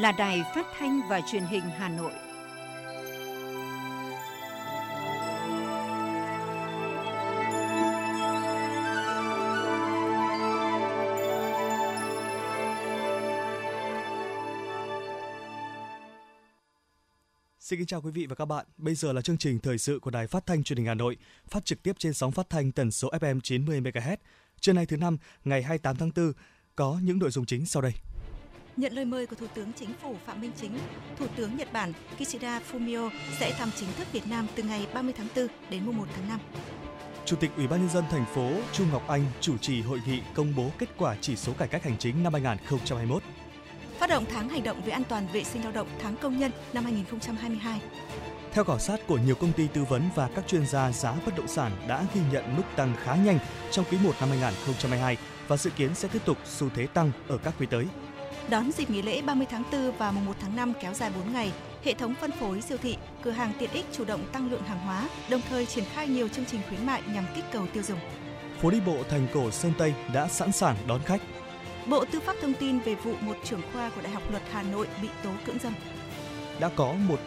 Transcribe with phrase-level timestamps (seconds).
[0.00, 2.12] là Đài Phát thanh và Truyền hình Hà Nội.
[17.58, 18.66] Xin kính chào quý vị và các bạn.
[18.76, 21.16] Bây giờ là chương trình thời sự của Đài Phát thanh Truyền hình Hà Nội,
[21.48, 24.16] phát trực tiếp trên sóng phát thanh tần số FM 90 MHz.
[24.60, 26.32] Trưa nay thứ năm, ngày 28 tháng 4,
[26.76, 27.92] có những nội dung chính sau đây.
[28.76, 30.78] Nhận lời mời của Thủ tướng Chính phủ Phạm Minh Chính,
[31.18, 35.14] Thủ tướng Nhật Bản Kishida Fumio sẽ thăm chính thức Việt Nam từ ngày 30
[35.16, 36.40] tháng 4 đến mùng 1 tháng 5.
[37.24, 40.20] Chủ tịch Ủy ban nhân dân thành phố Chu Ngọc Anh chủ trì hội nghị
[40.34, 43.22] công bố kết quả chỉ số cải cách hành chính năm 2021.
[43.98, 46.52] Phát động tháng hành động về an toàn vệ sinh lao động tháng công nhân
[46.72, 47.80] năm 2022.
[48.52, 51.36] Theo khảo sát của nhiều công ty tư vấn và các chuyên gia, giá bất
[51.36, 53.38] động sản đã ghi nhận mức tăng khá nhanh
[53.70, 55.16] trong quý 1 năm 2022
[55.48, 57.86] và dự kiến sẽ tiếp tục xu thế tăng ở các quý tới.
[58.48, 61.32] Đón dịp nghỉ lễ 30 tháng 4 và mùng 1 tháng 5 kéo dài 4
[61.32, 61.52] ngày,
[61.84, 64.78] hệ thống phân phối siêu thị, cửa hàng tiện ích chủ động tăng lượng hàng
[64.78, 67.98] hóa, đồng thời triển khai nhiều chương trình khuyến mại nhằm kích cầu tiêu dùng.
[68.60, 71.20] Phố đi bộ thành cổ Sơn Tây đã sẵn sàng đón khách.
[71.86, 74.62] Bộ Tư pháp thông tin về vụ một trưởng khoa của Đại học Luật Hà
[74.62, 75.74] Nội bị tố cưỡng dâm.
[76.60, 77.20] Đã có một,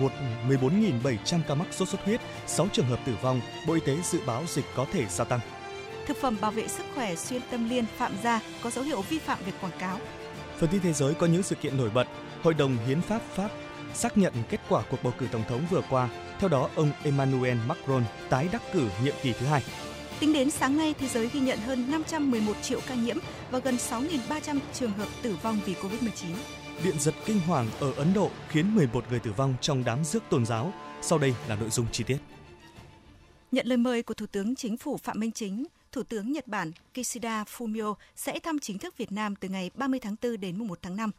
[0.00, 0.12] một
[0.48, 4.20] 14.700 ca mắc sốt xuất huyết, 6 trường hợp tử vong, Bộ Y tế dự
[4.26, 5.40] báo dịch có thể gia tăng.
[6.06, 9.18] Thực phẩm bảo vệ sức khỏe xuyên tâm liên phạm gia có dấu hiệu vi
[9.18, 10.00] phạm việc quảng cáo.
[10.58, 12.06] Phần tin thế giới có những sự kiện nổi bật.
[12.42, 13.50] Hội đồng Hiến pháp Pháp
[13.94, 16.08] xác nhận kết quả cuộc bầu cử tổng thống vừa qua.
[16.38, 19.62] Theo đó, ông Emmanuel Macron tái đắc cử nhiệm kỳ thứ hai.
[20.20, 23.16] Tính đến sáng nay, thế giới ghi nhận hơn 511 triệu ca nhiễm
[23.50, 26.26] và gần 6.300 trường hợp tử vong vì Covid-19.
[26.84, 30.22] Điện giật kinh hoàng ở Ấn Độ khiến 11 người tử vong trong đám rước
[30.30, 30.72] tôn giáo.
[31.02, 32.18] Sau đây là nội dung chi tiết.
[33.52, 36.72] Nhận lời mời của Thủ tướng Chính phủ Phạm Minh Chính, Thủ tướng Nhật Bản
[36.94, 40.68] Kishida Fumio sẽ thăm chính thức Việt Nam từ ngày 30 tháng 4 đến mùng
[40.68, 41.10] 1 tháng 5.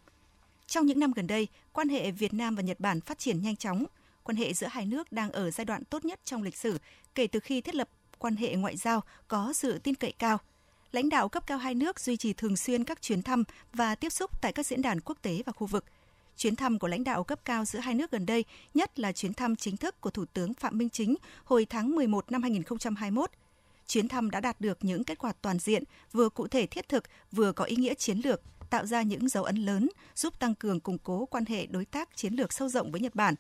[0.67, 3.55] Trong những năm gần đây, quan hệ Việt Nam và Nhật Bản phát triển nhanh
[3.55, 3.85] chóng.
[4.23, 6.77] Quan hệ giữa hai nước đang ở giai đoạn tốt nhất trong lịch sử
[7.15, 10.37] kể từ khi thiết lập quan hệ ngoại giao có sự tin cậy cao.
[10.91, 13.43] Lãnh đạo cấp cao hai nước duy trì thường xuyên các chuyến thăm
[13.73, 15.85] và tiếp xúc tại các diễn đàn quốc tế và khu vực.
[16.37, 19.33] Chuyến thăm của lãnh đạo cấp cao giữa hai nước gần đây, nhất là chuyến
[19.33, 23.31] thăm chính thức của Thủ tướng Phạm Minh Chính hồi tháng 11 năm 2021.
[23.87, 27.03] Chuyến thăm đã đạt được những kết quả toàn diện, vừa cụ thể thiết thực,
[27.31, 30.79] vừa có ý nghĩa chiến lược, tạo ra những dấu ấn lớn, giúp tăng cường
[30.79, 33.35] củng cố quan hệ đối tác chiến lược sâu rộng với Nhật Bản,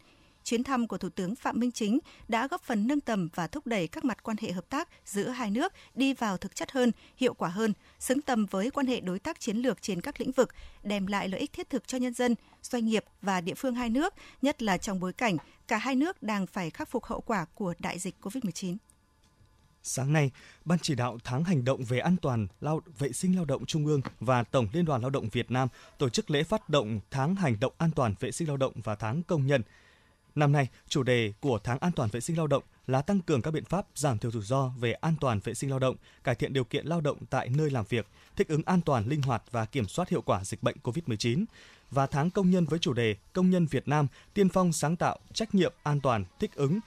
[0.45, 3.67] chuyến thăm của Thủ tướng Phạm Minh Chính đã góp phần nâng tầm và thúc
[3.67, 6.91] đẩy các mặt quan hệ hợp tác giữa hai nước đi vào thực chất hơn,
[7.17, 10.31] hiệu quả hơn, xứng tầm với quan hệ đối tác chiến lược trên các lĩnh
[10.31, 10.49] vực,
[10.83, 13.89] đem lại lợi ích thiết thực cho nhân dân, doanh nghiệp và địa phương hai
[13.89, 17.45] nước, nhất là trong bối cảnh cả hai nước đang phải khắc phục hậu quả
[17.53, 18.77] của đại dịch COVID-19.
[19.87, 20.31] Sáng nay,
[20.65, 23.85] Ban chỉ đạo tháng hành động về an toàn lao vệ sinh lao động Trung
[23.85, 27.35] ương và Tổng Liên đoàn Lao động Việt Nam tổ chức lễ phát động tháng
[27.35, 29.61] hành động an toàn vệ sinh lao động và tháng công nhân.
[30.35, 33.41] Năm nay, chủ đề của tháng an toàn vệ sinh lao động là tăng cường
[33.41, 36.35] các biện pháp giảm thiểu rủi ro về an toàn vệ sinh lao động, cải
[36.35, 39.43] thiện điều kiện lao động tại nơi làm việc, thích ứng an toàn, linh hoạt
[39.51, 41.45] và kiểm soát hiệu quả dịch bệnh COVID-19
[41.91, 45.19] và tháng công nhân với chủ đề Công nhân Việt Nam tiên phong sáng tạo,
[45.33, 46.79] trách nhiệm, an toàn, thích ứng.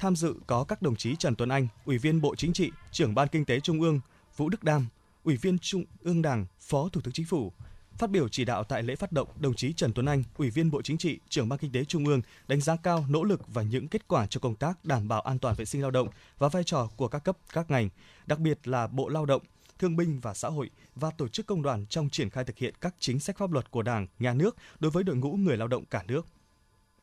[0.00, 3.14] Tham dự có các đồng chí Trần Tuấn Anh, Ủy viên Bộ Chính trị, Trưởng
[3.14, 4.00] ban Kinh tế Trung ương,
[4.36, 4.86] Vũ Đức Đam,
[5.24, 7.52] Ủy viên Trung ương Đảng, Phó Thủ tướng Chính phủ,
[7.98, 10.70] Phát biểu chỉ đạo tại lễ phát động, đồng chí Trần Tuấn Anh, Ủy viên
[10.70, 13.62] Bộ Chính trị, Trưởng ban Kinh tế Trung ương đánh giá cao nỗ lực và
[13.62, 16.48] những kết quả cho công tác đảm bảo an toàn vệ sinh lao động và
[16.48, 17.88] vai trò của các cấp các ngành,
[18.26, 19.42] đặc biệt là Bộ Lao động,
[19.78, 22.74] Thương binh và Xã hội và tổ chức công đoàn trong triển khai thực hiện
[22.80, 25.68] các chính sách pháp luật của Đảng, Nhà nước đối với đội ngũ người lao
[25.68, 26.26] động cả nước.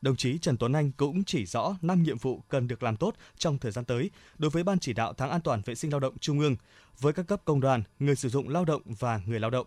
[0.00, 3.14] Đồng chí Trần Tuấn Anh cũng chỉ rõ 5 nhiệm vụ cần được làm tốt
[3.38, 6.00] trong thời gian tới đối với Ban chỉ đạo tháng an toàn vệ sinh lao
[6.00, 6.56] động Trung ương
[7.00, 9.66] với các cấp công đoàn, người sử dụng lao động và người lao động.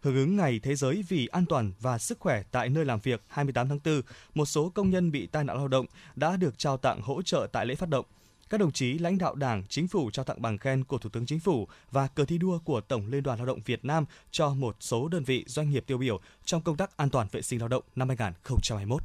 [0.00, 3.22] Hưởng ứng Ngày Thế giới vì an toàn và sức khỏe tại nơi làm việc
[3.28, 4.00] 28 tháng 4,
[4.34, 5.86] một số công nhân bị tai nạn lao động
[6.16, 8.04] đã được trao tặng hỗ trợ tại lễ phát động.
[8.50, 11.26] Các đồng chí lãnh đạo Đảng, Chính phủ trao tặng bằng khen của Thủ tướng
[11.26, 14.54] Chính phủ và cờ thi đua của Tổng Liên đoàn Lao động Việt Nam cho
[14.54, 17.60] một số đơn vị doanh nghiệp tiêu biểu trong công tác an toàn vệ sinh
[17.60, 19.02] lao động năm 2021.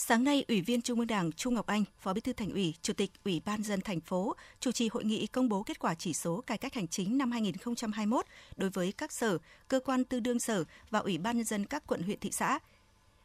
[0.00, 2.74] Sáng nay, Ủy viên Trung ương Đảng Trung Ngọc Anh, Phó Bí thư Thành ủy,
[2.82, 5.94] Chủ tịch Ủy ban dân thành phố chủ trì hội nghị công bố kết quả
[5.94, 10.20] chỉ số cải cách hành chính năm 2021 đối với các sở, cơ quan tư
[10.20, 12.58] đương sở và Ủy ban nhân dân các quận huyện thị xã.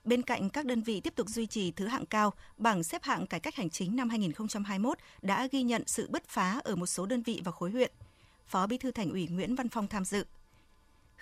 [0.03, 3.27] Bên cạnh các đơn vị tiếp tục duy trì thứ hạng cao, bảng xếp hạng
[3.27, 7.05] cải cách hành chính năm 2021 đã ghi nhận sự bứt phá ở một số
[7.05, 7.91] đơn vị và khối huyện.
[8.47, 10.25] Phó Bí thư Thành ủy Nguyễn Văn Phong tham dự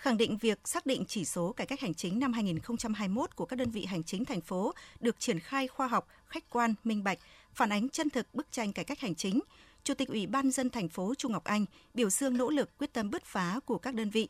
[0.02, 3.56] khẳng định việc xác định chỉ số cải cách hành chính năm 2021 của các
[3.56, 7.20] đơn vị hành chính thành phố được triển khai khoa học, khách quan, minh bạch,
[7.54, 9.40] phản ánh chân thực bức tranh cải cách hành chính.
[9.84, 12.94] Chủ tịch Ủy ban dân thành phố Trung Ngọc Anh biểu dương nỗ lực quyết
[12.94, 14.28] tâm bứt phá của các đơn vị.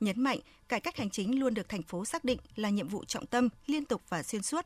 [0.00, 3.04] nhấn mạnh cải cách hành chính luôn được thành phố xác định là nhiệm vụ
[3.04, 4.64] trọng tâm, liên tục và xuyên suốt,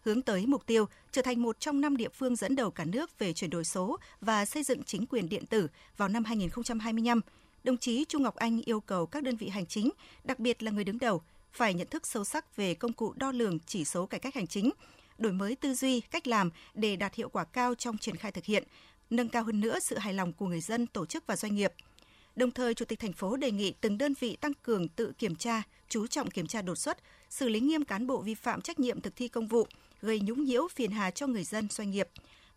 [0.00, 3.18] hướng tới mục tiêu trở thành một trong năm địa phương dẫn đầu cả nước
[3.18, 7.20] về chuyển đổi số và xây dựng chính quyền điện tử vào năm 2025.
[7.64, 9.90] Đồng chí Trung Ngọc Anh yêu cầu các đơn vị hành chính,
[10.24, 11.22] đặc biệt là người đứng đầu,
[11.52, 14.46] phải nhận thức sâu sắc về công cụ đo lường chỉ số cải cách hành
[14.46, 14.70] chính,
[15.18, 18.44] đổi mới tư duy, cách làm để đạt hiệu quả cao trong triển khai thực
[18.44, 18.64] hiện,
[19.10, 21.72] nâng cao hơn nữa sự hài lòng của người dân, tổ chức và doanh nghiệp.
[22.36, 25.36] Đồng thời, Chủ tịch thành phố đề nghị từng đơn vị tăng cường tự kiểm
[25.36, 26.98] tra, chú trọng kiểm tra đột xuất,
[27.30, 29.66] xử lý nghiêm cán bộ vi phạm trách nhiệm thực thi công vụ,
[30.00, 32.08] gây nhũng nhiễu phiền hà cho người dân doanh nghiệp,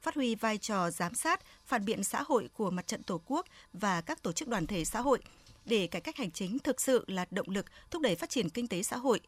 [0.05, 3.45] phát huy vai trò giám sát, phản biện xã hội của mặt trận Tổ quốc
[3.73, 5.19] và các tổ chức đoàn thể xã hội
[5.65, 8.67] để cải cách hành chính thực sự là động lực thúc đẩy phát triển kinh
[8.67, 9.19] tế xã hội.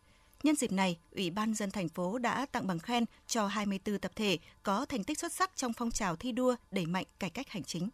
[0.44, 4.12] Nhân dịp này, Ủy ban dân thành phố đã tặng bằng khen cho 24 tập
[4.16, 7.50] thể có thành tích xuất sắc trong phong trào thi đua đẩy mạnh cải cách
[7.50, 7.90] hành chính.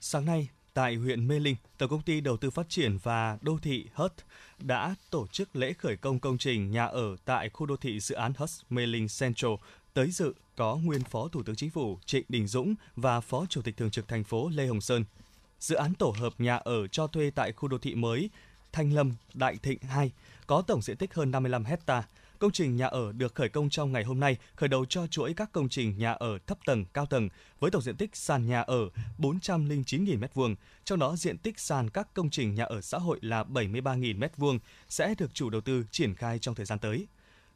[0.00, 3.58] Sáng nay, tại huyện Mê Linh, Tổng công ty Đầu tư Phát triển và Đô
[3.62, 4.12] thị HUT
[4.58, 8.14] đã tổ chức lễ khởi công công trình nhà ở tại khu đô thị dự
[8.14, 9.52] án HUT Mê Linh Central.
[9.94, 13.62] Tới dự có nguyên Phó Thủ tướng Chính phủ Trịnh Đình Dũng và Phó Chủ
[13.62, 15.04] tịch Thường trực thành phố Lê Hồng Sơn.
[15.60, 18.30] Dự án tổ hợp nhà ở cho thuê tại khu đô thị mới
[18.72, 20.12] Thanh Lâm, Đại Thịnh 2
[20.46, 22.02] có tổng diện tích hơn 55 hecta.
[22.38, 25.34] Công trình nhà ở được khởi công trong ngày hôm nay, khởi đầu cho chuỗi
[25.34, 27.28] các công trình nhà ở thấp tầng, cao tầng
[27.60, 28.88] với tổng diện tích sàn nhà ở
[29.18, 30.54] 409.000 m2,
[30.84, 34.58] trong đó diện tích sàn các công trình nhà ở xã hội là 73.000 m2
[34.88, 37.06] sẽ được chủ đầu tư triển khai trong thời gian tới.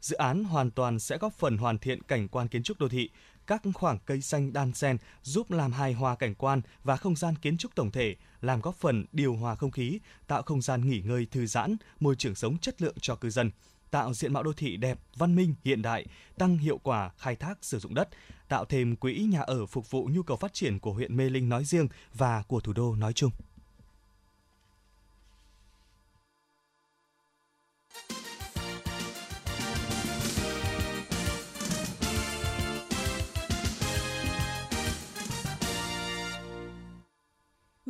[0.00, 3.10] Dự án hoàn toàn sẽ góp phần hoàn thiện cảnh quan kiến trúc đô thị,
[3.46, 7.36] các khoảng cây xanh đan xen giúp làm hài hòa cảnh quan và không gian
[7.36, 11.00] kiến trúc tổng thể, làm góp phần điều hòa không khí, tạo không gian nghỉ
[11.00, 13.50] ngơi thư giãn, môi trường sống chất lượng cho cư dân
[13.90, 16.06] tạo diện mạo đô thị đẹp, văn minh, hiện đại,
[16.38, 18.08] tăng hiệu quả khai thác sử dụng đất,
[18.48, 21.48] tạo thêm quỹ nhà ở phục vụ nhu cầu phát triển của huyện Mê Linh
[21.48, 23.30] nói riêng và của thủ đô nói chung.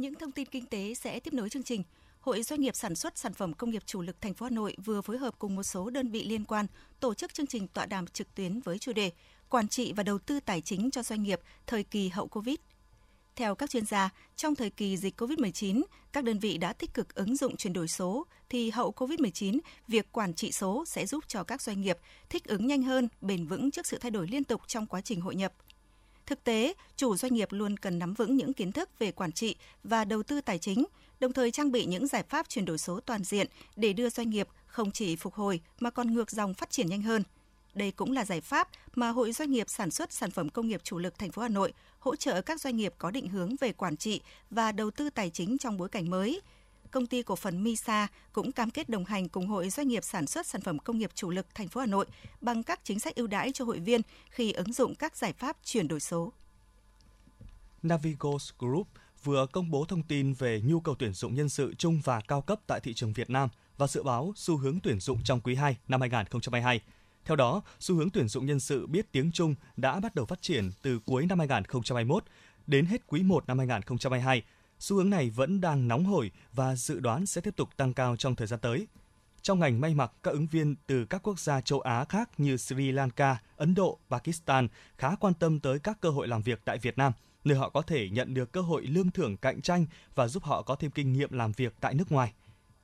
[0.00, 1.82] Những thông tin kinh tế sẽ tiếp nối chương trình.
[2.20, 4.76] Hội Doanh nghiệp sản xuất sản phẩm công nghiệp chủ lực thành phố Hà Nội
[4.84, 6.66] vừa phối hợp cùng một số đơn vị liên quan
[7.00, 9.10] tổ chức chương trình tọa đàm trực tuyến với chủ đề
[9.48, 12.54] Quản trị và đầu tư tài chính cho doanh nghiệp thời kỳ hậu Covid.
[13.36, 15.82] Theo các chuyên gia, trong thời kỳ dịch COVID-19,
[16.12, 19.58] các đơn vị đã tích cực ứng dụng chuyển đổi số, thì hậu COVID-19,
[19.88, 21.98] việc quản trị số sẽ giúp cho các doanh nghiệp
[22.30, 25.20] thích ứng nhanh hơn, bền vững trước sự thay đổi liên tục trong quá trình
[25.20, 25.52] hội nhập–
[26.30, 29.56] Thực tế, chủ doanh nghiệp luôn cần nắm vững những kiến thức về quản trị
[29.84, 30.84] và đầu tư tài chính,
[31.20, 33.46] đồng thời trang bị những giải pháp chuyển đổi số toàn diện
[33.76, 37.02] để đưa doanh nghiệp không chỉ phục hồi mà còn ngược dòng phát triển nhanh
[37.02, 37.22] hơn.
[37.74, 40.80] Đây cũng là giải pháp mà Hội Doanh nghiệp sản xuất sản phẩm công nghiệp
[40.84, 43.72] chủ lực thành phố Hà Nội hỗ trợ các doanh nghiệp có định hướng về
[43.72, 46.40] quản trị và đầu tư tài chính trong bối cảnh mới,
[46.90, 50.26] công ty cổ phần Misa cũng cam kết đồng hành cùng Hội Doanh nghiệp sản
[50.26, 52.06] xuất sản phẩm công nghiệp chủ lực thành phố Hà Nội
[52.40, 54.00] bằng các chính sách ưu đãi cho hội viên
[54.30, 56.32] khi ứng dụng các giải pháp chuyển đổi số.
[57.82, 58.86] Navigos Group
[59.24, 62.42] vừa công bố thông tin về nhu cầu tuyển dụng nhân sự chung và cao
[62.42, 63.48] cấp tại thị trường Việt Nam
[63.78, 66.80] và dự báo xu hướng tuyển dụng trong quý 2 năm 2022.
[67.24, 70.42] Theo đó, xu hướng tuyển dụng nhân sự biết tiếng Trung đã bắt đầu phát
[70.42, 72.24] triển từ cuối năm 2021
[72.66, 74.42] đến hết quý 1 năm 2022
[74.80, 78.16] Xu hướng này vẫn đang nóng hổi và dự đoán sẽ tiếp tục tăng cao
[78.16, 78.86] trong thời gian tới.
[79.42, 82.56] Trong ngành may mặc, các ứng viên từ các quốc gia châu Á khác như
[82.56, 84.68] Sri Lanka, Ấn Độ, Pakistan
[84.98, 87.12] khá quan tâm tới các cơ hội làm việc tại Việt Nam,
[87.44, 90.62] nơi họ có thể nhận được cơ hội lương thưởng cạnh tranh và giúp họ
[90.62, 92.32] có thêm kinh nghiệm làm việc tại nước ngoài.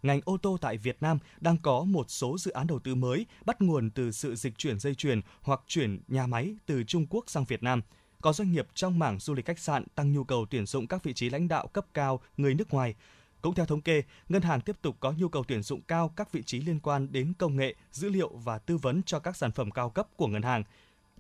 [0.03, 3.27] Ngành ô tô tại Việt Nam đang có một số dự án đầu tư mới
[3.45, 7.25] bắt nguồn từ sự dịch chuyển dây chuyền hoặc chuyển nhà máy từ Trung Quốc
[7.27, 7.83] sang Việt Nam–
[8.27, 11.03] có doanh nghiệp trong mảng du lịch khách sạn tăng nhu cầu tuyển dụng các
[11.03, 12.95] vị trí lãnh đạo cấp cao người nước ngoài.
[13.43, 16.33] Cũng theo thống kê, ngân hàng tiếp tục có nhu cầu tuyển dụng cao các
[16.33, 19.53] vị trí liên quan đến công nghệ, dữ liệu và tư vấn cho các sản
[19.53, 20.63] phẩm cao cấp của ngân hàng.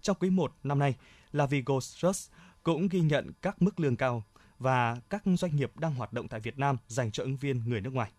[0.02, 0.94] Trong quý 1 năm nay,
[1.32, 2.30] Lavigo Trust
[2.62, 4.22] cũng ghi nhận các mức lương cao
[4.58, 7.80] và các doanh nghiệp đang hoạt động tại Việt Nam dành cho ứng viên người
[7.80, 8.10] nước ngoài.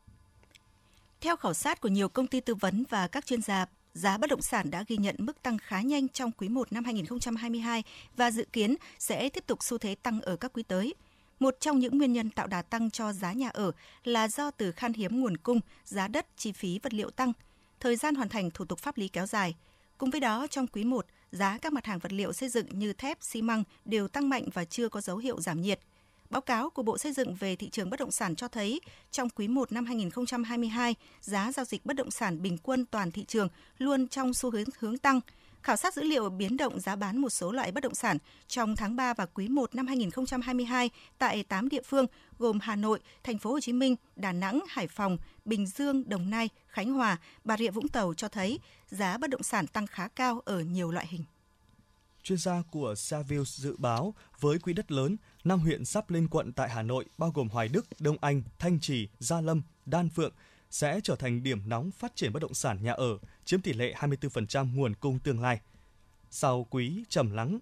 [1.21, 3.65] Theo khảo sát của nhiều công ty tư vấn và các chuyên gia,
[3.97, 6.83] giá bất động sản đã ghi nhận mức tăng khá nhanh trong quý 1 năm
[6.83, 7.83] 2022
[8.17, 10.93] và dự kiến sẽ tiếp tục xu thế tăng ở các quý tới.
[11.39, 13.71] Một trong những nguyên nhân tạo đà tăng cho giá nhà ở
[14.03, 17.33] là do từ khan hiếm nguồn cung, giá đất, chi phí vật liệu tăng,
[17.79, 19.55] thời gian hoàn thành thủ tục pháp lý kéo dài.
[19.97, 22.93] Cùng với đó, trong quý 1, giá các mặt hàng vật liệu xây dựng như
[22.93, 25.79] thép, xi măng đều tăng mạnh và chưa có dấu hiệu giảm nhiệt–
[26.29, 28.81] Báo cáo của Bộ Xây dựng về thị trường bất động sản cho thấy,
[29.11, 33.25] trong quý 1 năm 2022, giá giao dịch bất động sản bình quân toàn thị
[33.25, 35.19] trường luôn trong xu hướng hướng tăng.
[35.61, 38.17] khảo sát dữ liệu biến động giá bán một số loại bất động sản
[38.47, 42.05] trong tháng 3 và quý 1 năm 2022 tại 8 địa phương
[42.39, 46.29] gồm Hà Nội, Thành phố Hồ Chí Minh, Đà Nẵng, Hải Phòng, Bình Dương, Đồng
[46.29, 50.07] Nai, Khánh Hòa, Bà Rịa Vũng Tàu cho thấy giá bất động sản tăng khá
[50.07, 51.23] cao ở nhiều loại hình.
[52.23, 55.17] Chuyên gia của Savills dự báo với quỹ đất lớn,
[55.47, 58.79] năm huyện sắp lên quận tại Hà Nội bao gồm Hoài Đức, Đông Anh, Thanh
[58.79, 60.33] Trì, Gia Lâm, Đan Phượng
[60.69, 63.95] sẽ trở thành điểm nóng phát triển bất động sản nhà ở, chiếm tỷ lệ
[63.99, 65.59] 24% nguồn cung tương lai.
[66.29, 67.59] Sau quý trầm lắng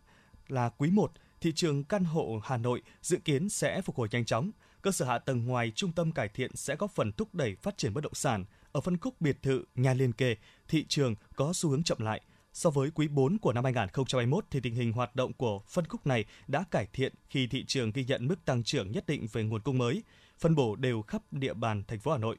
[0.48, 1.12] là quý 1,
[1.42, 4.52] thị trường căn hộ Hà Nội dự kiến sẽ phục hồi nhanh chóng.
[4.82, 7.78] Cơ sở hạ tầng ngoài trung tâm cải thiện sẽ góp phần thúc đẩy phát
[7.78, 8.46] triển bất động sản.
[8.72, 10.36] Ở phân khúc biệt thự, nhà liên kề,
[10.68, 12.22] thị trường có xu hướng chậm lại–
[12.56, 16.08] So với quý 4 của năm 2021 thì tình hình hoạt động của phân khúc
[16.08, 19.44] này đã cải thiện khi thị trường ghi nhận mức tăng trưởng nhất định về
[19.44, 20.04] nguồn cung mới,
[20.40, 22.38] phân bổ đều khắp địa bàn thành phố Hà Nội.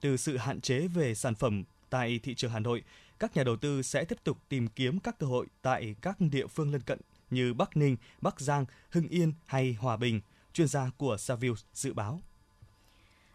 [0.00, 2.82] Từ sự hạn chế về sản phẩm tại thị trường Hà Nội,
[3.18, 6.46] các nhà đầu tư sẽ tiếp tục tìm kiếm các cơ hội tại các địa
[6.46, 10.20] phương lân cận như Bắc Ninh, Bắc Giang, Hưng Yên hay Hòa Bình,
[10.52, 12.20] chuyên gia của Savills dự báo.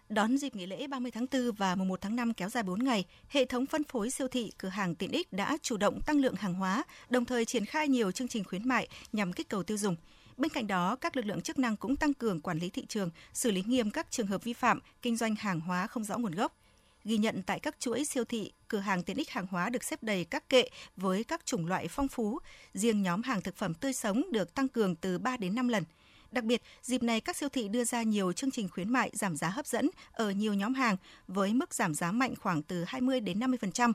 [0.10, 2.84] Đón dịp nghỉ lễ 30 tháng 4 và mùng 1 tháng 5 kéo dài 4
[2.84, 6.20] ngày, hệ thống phân phối siêu thị, cửa hàng tiện ích đã chủ động tăng
[6.20, 9.64] lượng hàng hóa, đồng thời triển khai nhiều chương trình khuyến mại nhằm kích cầu
[9.64, 9.96] tiêu dùng.
[10.38, 13.10] Bên cạnh đó, các lực lượng chức năng cũng tăng cường quản lý thị trường,
[13.34, 16.36] xử lý nghiêm các trường hợp vi phạm kinh doanh hàng hóa không rõ nguồn
[16.36, 16.56] gốc.
[17.06, 20.04] Ghi nhận tại các chuỗi siêu thị, cửa hàng tiện ích hàng hóa được xếp
[20.04, 22.40] đầy các kệ với các chủng loại phong phú.
[22.74, 25.84] Riêng nhóm hàng thực phẩm tươi sống được tăng cường từ 3 đến 5 lần–
[26.32, 29.36] Đặc biệt, dịp này các siêu thị đưa ra nhiều chương trình khuyến mại giảm
[29.36, 33.20] giá hấp dẫn ở nhiều nhóm hàng với mức giảm giá mạnh khoảng từ 20
[33.20, 33.94] đến 50%.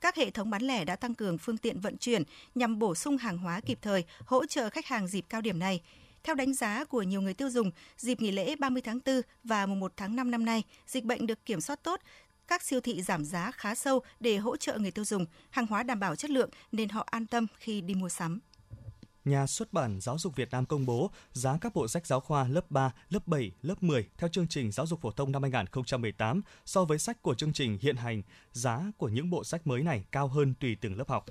[0.00, 2.22] Các hệ thống bán lẻ đã tăng cường phương tiện vận chuyển
[2.54, 5.80] nhằm bổ sung hàng hóa kịp thời, hỗ trợ khách hàng dịp cao điểm này.
[6.24, 9.66] Theo đánh giá của nhiều người tiêu dùng, dịp nghỉ lễ 30 tháng 4 và
[9.66, 12.00] mùng 1 tháng 5 năm nay, dịch bệnh được kiểm soát tốt,
[12.48, 15.82] các siêu thị giảm giá khá sâu để hỗ trợ người tiêu dùng, hàng hóa
[15.82, 18.40] đảm bảo chất lượng nên họ an tâm khi đi mua sắm.
[19.24, 22.48] Nhà xuất bản Giáo dục Việt Nam công bố giá các bộ sách giáo khoa
[22.48, 26.42] lớp 3, lớp 7, lớp 10 theo chương trình giáo dục phổ thông năm 2018
[26.64, 30.04] so với sách của chương trình hiện hành, giá của những bộ sách mới này
[30.12, 31.26] cao hơn tùy từng lớp học.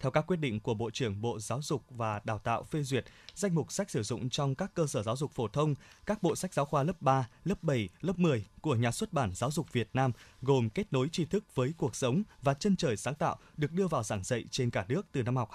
[0.00, 3.04] Theo các quyết định của Bộ trưởng Bộ Giáo dục và Đào tạo phê duyệt,
[3.34, 5.74] danh mục sách sử dụng trong các cơ sở giáo dục phổ thông,
[6.06, 9.34] các bộ sách giáo khoa lớp 3, lớp 7, lớp 10 của nhà xuất bản
[9.34, 10.12] Giáo dục Việt Nam
[10.42, 13.88] gồm kết nối tri thức với cuộc sống và chân trời sáng tạo được đưa
[13.88, 15.50] vào giảng dạy trên cả nước từ năm học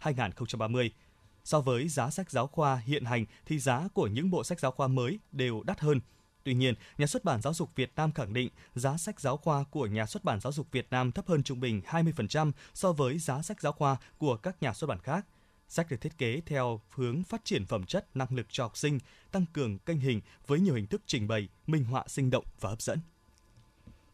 [0.00, 0.90] 2022-2030.
[1.44, 4.70] So với giá sách giáo khoa hiện hành thì giá của những bộ sách giáo
[4.70, 6.00] khoa mới đều đắt hơn–
[6.44, 9.64] Tuy nhiên, Nhà xuất bản Giáo dục Việt Nam khẳng định giá sách giáo khoa
[9.70, 13.18] của Nhà xuất bản Giáo dục Việt Nam thấp hơn trung bình 20% so với
[13.18, 15.26] giá sách giáo khoa của các nhà xuất bản khác.
[15.68, 18.98] Sách được thiết kế theo hướng phát triển phẩm chất, năng lực cho học sinh,
[19.32, 22.70] tăng cường kênh hình với nhiều hình thức trình bày, minh họa sinh động và
[22.70, 22.98] hấp dẫn.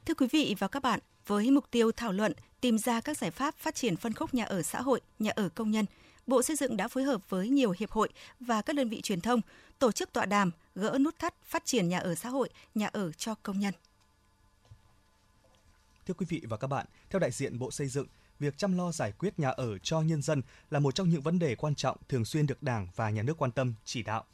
[0.06, 3.30] Thưa quý vị và các bạn, với mục tiêu thảo luận, tìm ra các giải
[3.30, 5.84] pháp phát triển phân khúc nhà ở xã hội, nhà ở công nhân–
[6.26, 8.08] Bộ Xây dựng đã phối hợp với nhiều hiệp hội
[8.40, 9.40] và các đơn vị truyền thông
[9.78, 13.12] tổ chức tọa đàm gỡ nút thắt phát triển nhà ở xã hội, nhà ở
[13.12, 13.74] cho công nhân.
[16.06, 18.06] Thưa quý vị và các bạn, theo đại diện Bộ Xây dựng,
[18.38, 21.38] việc chăm lo giải quyết nhà ở cho nhân dân là một trong những vấn
[21.38, 24.24] đề quan trọng thường xuyên được Đảng và Nhà nước quan tâm, chỉ đạo.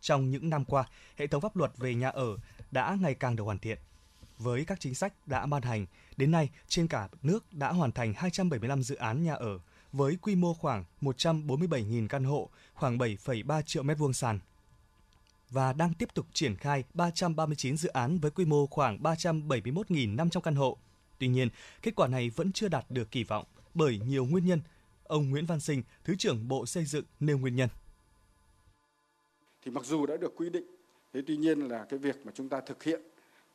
[0.00, 0.84] Trong những năm qua,
[1.16, 2.36] hệ thống pháp luật về nhà ở
[2.70, 3.78] đã ngày càng được hoàn thiện.
[4.38, 8.14] Với các chính sách đã ban hành, đến nay trên cả nước đã hoàn thành
[8.16, 9.58] 275 dự án nhà ở,
[9.96, 14.38] với quy mô khoảng 147.000 căn hộ, khoảng 7,3 triệu mét vuông sàn
[15.50, 20.54] và đang tiếp tục triển khai 339 dự án với quy mô khoảng 371.500 căn
[20.54, 20.78] hộ.
[21.18, 21.48] Tuy nhiên,
[21.82, 24.60] kết quả này vẫn chưa đạt được kỳ vọng bởi nhiều nguyên nhân.
[25.04, 27.68] Ông Nguyễn Văn Sinh, Thứ trưởng Bộ Xây dựng nêu nguyên nhân.
[29.62, 30.66] Thì mặc dù đã được quy định,
[31.12, 33.00] thế tuy nhiên là cái việc mà chúng ta thực hiện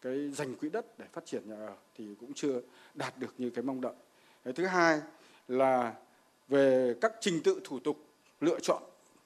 [0.01, 2.61] cái dành quỹ đất để phát triển nhà ở thì cũng chưa
[2.93, 3.93] đạt được như cái mong đợi.
[4.43, 5.01] Cái thứ hai
[5.47, 5.93] là
[6.51, 7.97] về các trình tự thủ tục
[8.41, 8.83] lựa chọn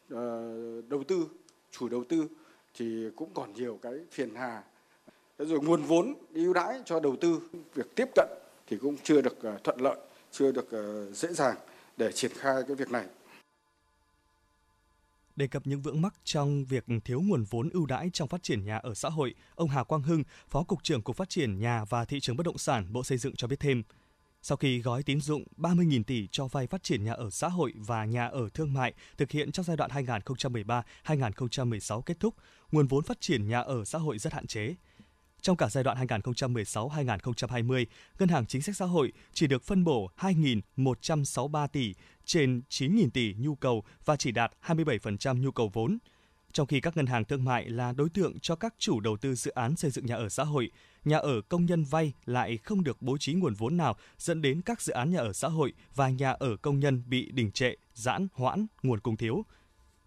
[0.10, 0.52] ờ,
[0.90, 1.28] đầu tư
[1.72, 2.28] chủ đầu tư
[2.74, 4.64] thì cũng còn nhiều cái phiền hà.
[5.40, 7.42] Thế rồi nguồn vốn ưu đãi cho đầu tư
[7.74, 8.30] việc tiếp cận
[8.68, 9.98] thì cũng chưa được ờ, thuận lợi
[10.32, 11.56] chưa được ờ, dễ dàng
[11.98, 13.06] để triển khai cái việc này.
[15.36, 18.66] Đề cập những vướng mắc trong việc thiếu nguồn vốn ưu đãi trong phát triển
[18.66, 21.86] nhà ở xã hội, ông Hà Quang Hưng, Phó Cục trưởng Cục Phát triển Nhà
[21.90, 23.84] và Thị trường Bất động sản Bộ Xây dựng cho biết thêm,
[24.48, 27.74] sau khi gói tín dụng 30.000 tỷ cho vay phát triển nhà ở xã hội
[27.76, 29.92] và nhà ở thương mại thực hiện trong giai đoạn
[31.06, 32.36] 2013-2016 kết thúc,
[32.72, 34.76] nguồn vốn phát triển nhà ở xã hội rất hạn chế.
[35.42, 37.86] Trong cả giai đoạn 2016-2020,
[38.20, 41.94] Ngân hàng Chính sách Xã hội chỉ được phân bổ 2.163 tỷ
[42.26, 45.98] trên 9.000 tỷ nhu cầu và chỉ đạt 27% nhu cầu vốn.
[46.56, 49.36] Trong khi các ngân hàng thương mại là đối tượng cho các chủ đầu tư
[49.36, 50.72] dự án xây dựng nhà ở xã hội,
[51.06, 54.62] nhà ở công nhân vay lại không được bố trí nguồn vốn nào dẫn đến
[54.62, 57.76] các dự án nhà ở xã hội và nhà ở công nhân bị đình trệ,
[57.94, 59.46] giãn, hoãn, nguồn cung thiếu.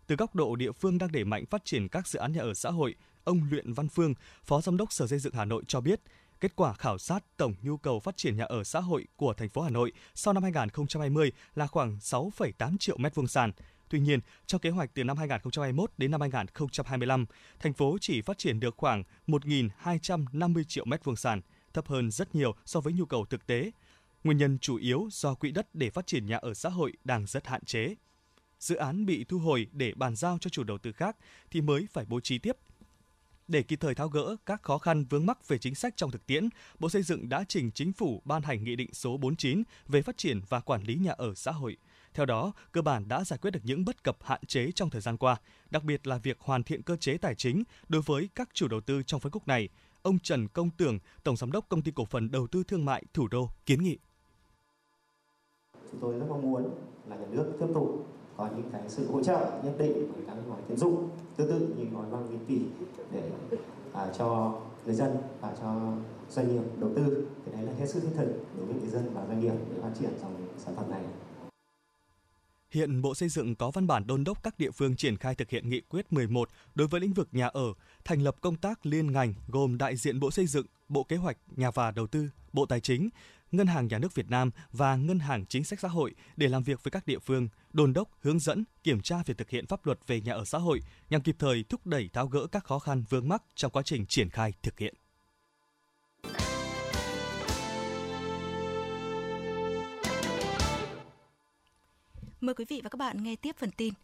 [0.06, 2.54] Từ góc độ địa phương đang đẩy mạnh phát triển các dự án nhà ở
[2.54, 4.14] xã hội, ông Luyện Văn Phương,
[4.44, 6.00] Phó Giám đốc Sở Xây dựng Hà Nội cho biết,
[6.40, 9.48] kết quả khảo sát tổng nhu cầu phát triển nhà ở xã hội của thành
[9.48, 13.52] phố Hà Nội sau năm 2020 là khoảng 6,8 triệu mét vuông sàn.
[13.90, 17.26] Tuy nhiên, trong kế hoạch từ năm 2021 đến năm 2025,
[17.60, 21.40] thành phố chỉ phát triển được khoảng 1.250 triệu mét vuông sàn,
[21.72, 23.70] thấp hơn rất nhiều so với nhu cầu thực tế.
[24.24, 27.26] Nguyên nhân chủ yếu do quỹ đất để phát triển nhà ở xã hội đang
[27.26, 27.94] rất hạn chế.
[28.60, 31.16] Dự án bị thu hồi để bàn giao cho chủ đầu tư khác
[31.50, 32.56] thì mới phải bố trí tiếp
[33.48, 36.26] để kịp thời tháo gỡ các khó khăn vướng mắc về chính sách trong thực
[36.26, 40.02] tiễn, Bộ Xây dựng đã trình Chính phủ ban hành Nghị định số 49 về
[40.02, 41.76] phát triển và quản lý nhà ở xã hội.
[42.18, 45.00] Theo đó, cơ bản đã giải quyết được những bất cập hạn chế trong thời
[45.00, 45.36] gian qua,
[45.70, 48.80] đặc biệt là việc hoàn thiện cơ chế tài chính đối với các chủ đầu
[48.80, 49.68] tư trong phân khúc này.
[50.02, 53.04] Ông Trần Công Tường, Tổng Giám đốc Công ty Cổ phần Đầu tư Thương mại
[53.14, 53.98] Thủ đô kiến nghị.
[55.90, 56.70] Chúng tôi rất mong muốn
[57.08, 60.36] là nhà nước tiếp tục có những cái sự hỗ trợ nhất định với các
[60.48, 62.60] gói tín dụng tương tự như gói vay nghìn tỷ
[63.12, 63.30] để
[63.92, 65.92] à, cho người dân và cho
[66.30, 69.10] doanh nghiệp đầu tư cái đấy là hết sức thiết thực đối với người dân
[69.14, 71.02] và doanh nghiệp để phát triển dòng sản phẩm này
[72.70, 75.50] Hiện Bộ Xây dựng có văn bản đôn đốc các địa phương triển khai thực
[75.50, 77.72] hiện nghị quyết 11 đối với lĩnh vực nhà ở,
[78.04, 81.36] thành lập công tác liên ngành gồm đại diện Bộ Xây dựng, Bộ Kế hoạch,
[81.56, 83.08] Nhà và Đầu tư, Bộ Tài chính,
[83.52, 86.62] Ngân hàng Nhà nước Việt Nam và Ngân hàng Chính sách Xã hội để làm
[86.62, 89.86] việc với các địa phương, đôn đốc, hướng dẫn, kiểm tra việc thực hiện pháp
[89.86, 92.78] luật về nhà ở xã hội nhằm kịp thời thúc đẩy tháo gỡ các khó
[92.78, 94.94] khăn vướng mắc trong quá trình triển khai thực hiện.
[102.40, 103.94] Mời quý vị và các bạn nghe tiếp phần tin.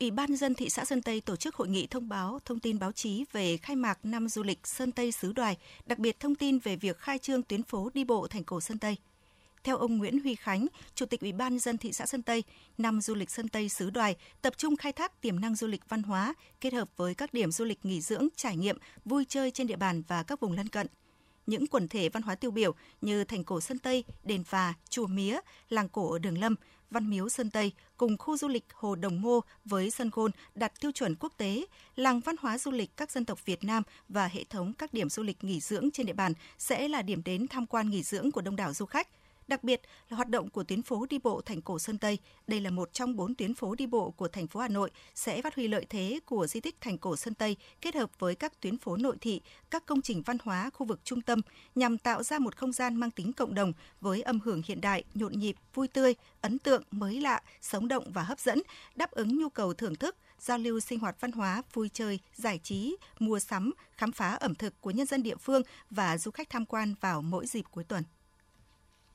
[0.00, 2.78] Ủy ban dân thị xã Sơn Tây tổ chức hội nghị thông báo thông tin
[2.78, 6.34] báo chí về khai mạc năm du lịch Sơn Tây xứ Đoài, đặc biệt thông
[6.34, 8.96] tin về việc khai trương tuyến phố đi bộ thành cổ Sơn Tây.
[9.64, 12.44] Theo ông Nguyễn Huy Khánh, Chủ tịch Ủy ban dân thị xã Sơn Tây,
[12.78, 15.88] năm du lịch Sơn Tây xứ Đoài tập trung khai thác tiềm năng du lịch
[15.88, 19.50] văn hóa kết hợp với các điểm du lịch nghỉ dưỡng, trải nghiệm, vui chơi
[19.50, 20.86] trên địa bàn và các vùng lân cận–
[21.46, 25.06] những quần thể văn hóa tiêu biểu như thành cổ Sơn Tây, đền Phà, chùa
[25.06, 26.54] Mía, làng cổ ở Đường Lâm,
[26.92, 30.80] Văn Miếu Sơn Tây cùng khu du lịch Hồ Đồng Mô với sân gôn đạt
[30.80, 34.26] tiêu chuẩn quốc tế, làng văn hóa du lịch các dân tộc Việt Nam và
[34.26, 37.48] hệ thống các điểm du lịch nghỉ dưỡng trên địa bàn sẽ là điểm đến
[37.48, 39.08] tham quan nghỉ dưỡng của đông đảo du khách–
[39.52, 42.18] Đặc biệt là hoạt động của tuyến phố đi bộ thành cổ Sơn Tây.
[42.46, 45.42] Đây là một trong bốn tuyến phố đi bộ của thành phố Hà Nội sẽ
[45.42, 48.60] phát huy lợi thế của di tích thành cổ Sơn Tây kết hợp với các
[48.60, 51.40] tuyến phố nội thị, các công trình văn hóa khu vực trung tâm
[51.74, 55.04] nhằm tạo ra một không gian mang tính cộng đồng với âm hưởng hiện đại,
[55.14, 58.62] nhộn nhịp, vui tươi, ấn tượng, mới lạ, sống động và hấp dẫn,
[58.94, 62.60] đáp ứng nhu cầu thưởng thức, giao lưu sinh hoạt văn hóa, vui chơi, giải
[62.62, 66.50] trí, mua sắm, khám phá ẩm thực của nhân dân địa phương và du khách
[66.50, 68.02] tham quan vào mỗi dịp cuối tuần.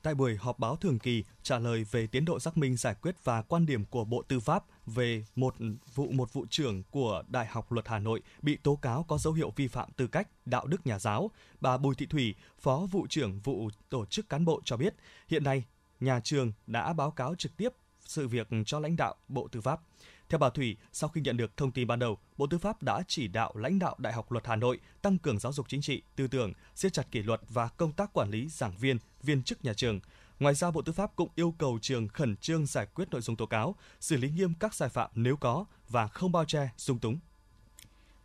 [0.08, 3.24] Tại buổi họp báo thường kỳ trả lời về tiến độ xác minh giải quyết
[3.24, 5.54] và quan điểm của Bộ Tư pháp về một
[5.94, 9.32] vụ một vụ trưởng của Đại học Luật Hà Nội bị tố cáo có dấu
[9.32, 13.06] hiệu vi phạm tư cách đạo đức nhà giáo, bà Bùi Thị Thủy, Phó vụ
[13.06, 14.94] trưởng vụ tổ chức cán bộ cho biết,
[15.28, 15.64] hiện nay
[16.00, 19.80] nhà trường đã báo cáo trực tiếp sự việc cho lãnh đạo Bộ Tư pháp.
[20.28, 23.02] Theo bà Thủy, sau khi nhận được thông tin ban đầu, Bộ Tư pháp đã
[23.08, 26.02] chỉ đạo lãnh đạo Đại học Luật Hà Nội tăng cường giáo dục chính trị,
[26.16, 29.64] tư tưởng, siết chặt kỷ luật và công tác quản lý giảng viên, viên chức
[29.64, 30.00] nhà trường.
[30.40, 33.36] Ngoài ra, Bộ Tư pháp cũng yêu cầu trường khẩn trương giải quyết nội dung
[33.36, 36.98] tố cáo, xử lý nghiêm các sai phạm nếu có và không bao che, dung
[36.98, 37.18] túng.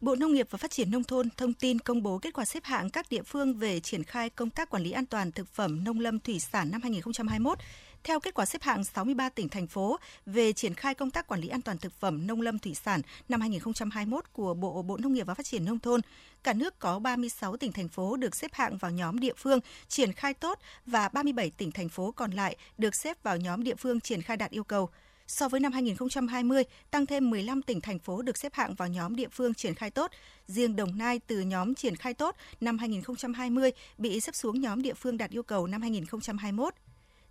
[0.01, 2.63] Bộ Nông nghiệp và Phát triển Nông thôn thông tin công bố kết quả xếp
[2.63, 5.83] hạng các địa phương về triển khai công tác quản lý an toàn thực phẩm
[5.83, 7.57] nông lâm thủy sản năm 2021
[8.03, 11.41] theo kết quả xếp hạng 63 tỉnh thành phố về triển khai công tác quản
[11.41, 15.13] lý an toàn thực phẩm nông lâm thủy sản năm 2021 của Bộ Bộ Nông
[15.13, 16.01] nghiệp và Phát triển nông thôn,
[16.43, 20.13] cả nước có 36 tỉnh thành phố được xếp hạng vào nhóm địa phương triển
[20.13, 23.99] khai tốt và 37 tỉnh thành phố còn lại được xếp vào nhóm địa phương
[23.99, 24.89] triển khai đạt yêu cầu.
[25.27, 29.15] So với năm 2020, tăng thêm 15 tỉnh thành phố được xếp hạng vào nhóm
[29.15, 30.11] địa phương triển khai tốt.
[30.47, 34.93] Riêng Đồng Nai từ nhóm triển khai tốt năm 2020 bị xếp xuống nhóm địa
[34.93, 36.73] phương đạt yêu cầu năm 2021.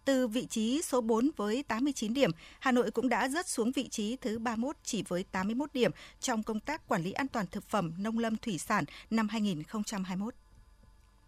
[0.04, 3.88] Từ vị trí số 4 với 89 điểm, Hà Nội cũng đã rớt xuống vị
[3.88, 7.70] trí thứ 31 chỉ với 81 điểm trong công tác quản lý an toàn thực
[7.70, 10.34] phẩm nông lâm thủy sản năm 2021.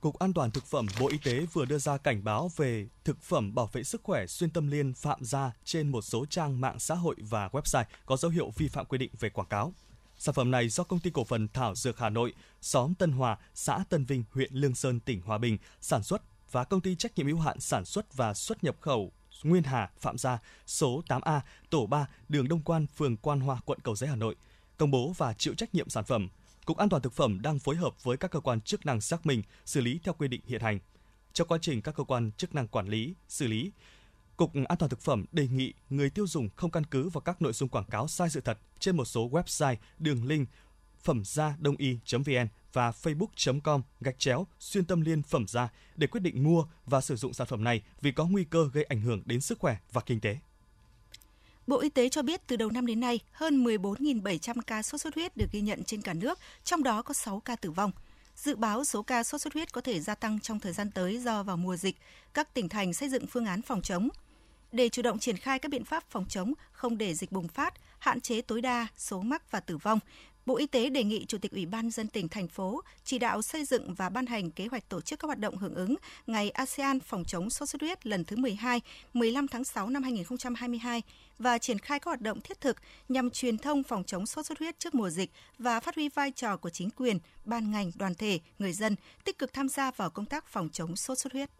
[0.00, 3.22] Cục An toàn Thực phẩm Bộ Y tế vừa đưa ra cảnh báo về thực
[3.22, 6.78] phẩm bảo vệ sức khỏe xuyên tâm liên phạm gia trên một số trang mạng
[6.78, 9.72] xã hội và website có dấu hiệu vi phạm quy định về quảng cáo.
[10.18, 13.38] Sản phẩm này do công ty cổ phần Thảo Dược Hà Nội, xóm Tân Hòa,
[13.54, 16.22] xã Tân Vinh, huyện Lương Sơn, tỉnh Hòa Bình sản xuất
[16.54, 19.12] và công ty trách nhiệm hữu hạn sản xuất và xuất nhập khẩu
[19.42, 21.40] Nguyên Hà Phạm Gia, số 8A,
[21.70, 24.36] tổ 3, đường Đông Quan, phường Quan Hoa, quận Cầu Giấy, Hà Nội.
[24.76, 26.28] công bố và chịu trách nhiệm sản phẩm.
[26.64, 29.26] Cục An toàn thực phẩm đang phối hợp với các cơ quan chức năng xác
[29.26, 30.78] minh, xử lý theo quy định hiện hành.
[31.32, 33.72] Trong quá trình các cơ quan chức năng quản lý, xử lý,
[34.36, 37.42] Cục An toàn thực phẩm đề nghị người tiêu dùng không căn cứ vào các
[37.42, 40.48] nội dung quảng cáo sai sự thật trên một số website, đường link
[41.02, 46.20] phẩm gia đông y.vn và facebook.com gạch chéo xuyên tâm liên phẩm gia để quyết
[46.20, 49.22] định mua và sử dụng sản phẩm này vì có nguy cơ gây ảnh hưởng
[49.24, 50.36] đến sức khỏe và kinh tế.
[51.66, 55.14] Bộ Y tế cho biết từ đầu năm đến nay, hơn 14.700 ca sốt xuất
[55.14, 57.92] huyết được ghi nhận trên cả nước, trong đó có 6 ca tử vong.
[58.36, 61.18] Dự báo số ca sốt xuất huyết có thể gia tăng trong thời gian tới
[61.18, 61.96] do vào mùa dịch,
[62.34, 64.08] các tỉnh thành xây dựng phương án phòng chống.
[64.72, 67.74] Để chủ động triển khai các biện pháp phòng chống, không để dịch bùng phát,
[67.98, 69.98] hạn chế tối đa số mắc và tử vong,
[70.46, 73.42] Bộ Y tế đề nghị Chủ tịch Ủy ban dân tỉnh, thành phố chỉ đạo
[73.42, 75.94] xây dựng và ban hành kế hoạch tổ chức các hoạt động hưởng ứng
[76.26, 78.80] Ngày ASEAN phòng chống sốt xuất huyết lần thứ 12,
[79.14, 81.02] 15 tháng 6 năm 2022
[81.38, 82.76] và triển khai các hoạt động thiết thực
[83.08, 86.30] nhằm truyền thông phòng chống sốt xuất huyết trước mùa dịch và phát huy vai
[86.30, 90.10] trò của chính quyền, ban ngành, đoàn thể, người dân tích cực tham gia vào
[90.10, 91.50] công tác phòng chống sốt xuất huyết.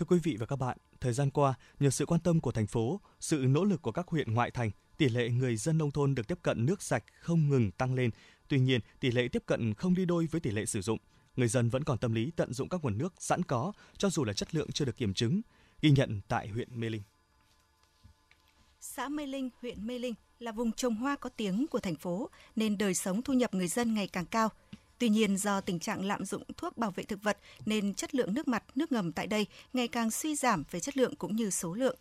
[0.00, 2.66] Thưa quý vị và các bạn, thời gian qua, nhờ sự quan tâm của thành
[2.66, 6.14] phố, sự nỗ lực của các huyện ngoại thành, tỷ lệ người dân nông thôn
[6.14, 8.10] được tiếp cận nước sạch không ngừng tăng lên.
[8.48, 10.98] Tuy nhiên, tỷ lệ tiếp cận không đi đôi với tỷ lệ sử dụng.
[11.36, 14.24] Người dân vẫn còn tâm lý tận dụng các nguồn nước sẵn có, cho dù
[14.24, 15.40] là chất lượng chưa được kiểm chứng,
[15.80, 17.02] ghi nhận tại huyện Mê Linh.
[18.80, 22.30] Xã Mê Linh, huyện Mê Linh là vùng trồng hoa có tiếng của thành phố,
[22.56, 24.48] nên đời sống thu nhập người dân ngày càng cao–
[25.00, 28.34] Tuy nhiên do tình trạng lạm dụng thuốc bảo vệ thực vật nên chất lượng
[28.34, 31.50] nước mặt, nước ngầm tại đây ngày càng suy giảm về chất lượng cũng như
[31.50, 31.96] số lượng.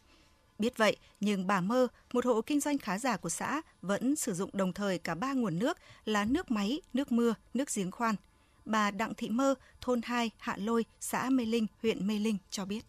[0.57, 4.33] Biết vậy, nhưng bà Mơ, một hộ kinh doanh khá giả của xã, vẫn sử
[4.33, 8.15] dụng đồng thời cả ba nguồn nước là nước máy, nước mưa, nước giếng khoan.
[8.65, 12.65] Bà Đặng Thị Mơ, thôn 2, Hạ Lôi, xã Mê Linh, huyện Mê Linh cho
[12.65, 12.81] biết.